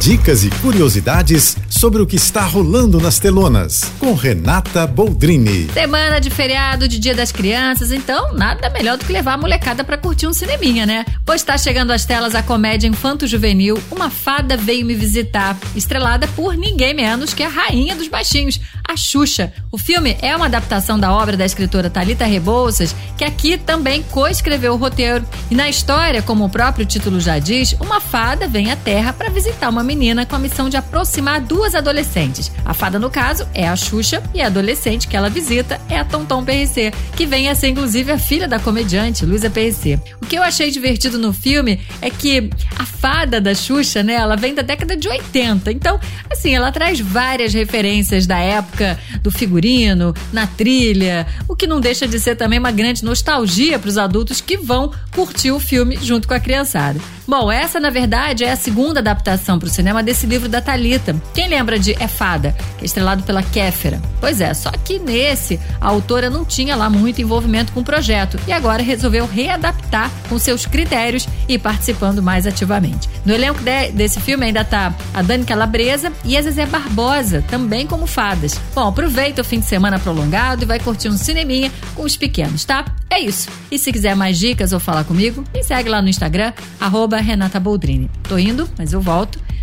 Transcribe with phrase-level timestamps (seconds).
[0.00, 5.68] Dicas e curiosidades sobre o que está rolando nas telonas, com Renata Boldrini.
[5.74, 9.84] Semana de feriado, de Dia das Crianças, então nada melhor do que levar a molecada
[9.84, 11.04] para curtir um cineminha, né?
[11.26, 16.56] Pois está chegando às telas a comédia infanto-juvenil Uma Fada Veio Me Visitar, estrelada por
[16.56, 18.58] ninguém menos que a rainha dos baixinhos,
[18.88, 19.52] a Xuxa.
[19.70, 24.72] O filme é uma adaptação da obra da escritora Talita Rebouças, que aqui também coescreveu
[24.72, 25.26] o roteiro.
[25.50, 29.28] E na história, como o próprio título já diz, uma fada vem à Terra para
[29.28, 32.52] visitar uma menina com a missão de aproximar duas adolescentes.
[32.64, 36.04] A fada, no caso, é a Xuxa e a adolescente que ela visita é a
[36.04, 39.98] Tonton PRC, que vem a ser inclusive a filha da comediante Luísa PRC.
[40.22, 44.36] O que eu achei divertido no filme é que a fada da Xuxa, né, ela
[44.36, 45.72] vem da década de 80.
[45.72, 45.98] Então,
[46.30, 52.06] assim, ela traz várias referências da época do figurino, na trilha, o que não deixa
[52.06, 56.28] de ser também uma grande nostalgia para os adultos que vão curtir o filme junto
[56.28, 57.00] com a criançada.
[57.26, 61.16] Bom, essa na verdade é a segunda adaptação para o cinema desse livro da Talita.
[61.32, 64.00] Quem lembra de É Fada, que é estrelado pela Kéfera?
[64.20, 68.38] Pois é, só que nesse a autora não tinha lá muito envolvimento com o projeto
[68.46, 73.08] e agora resolveu readaptar com seus critérios e participando mais ativamente.
[73.24, 77.86] No elenco de, desse filme ainda tá a Dani Calabresa e a Zezé Barbosa, também
[77.86, 78.60] como fadas.
[78.74, 82.66] Bom, aproveita o fim de semana prolongado e vai curtir um cineminha com os pequenos,
[82.66, 82.84] tá?
[83.08, 83.48] É isso.
[83.70, 87.58] E se quiser mais dicas ou falar comigo, me segue lá no Instagram, arroba Renata
[87.58, 88.10] Boldrini.
[88.28, 89.40] Tô indo, mas eu volto.